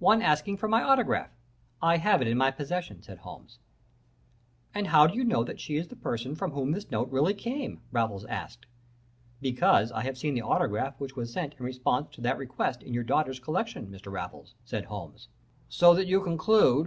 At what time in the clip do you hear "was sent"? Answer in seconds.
11.14-11.54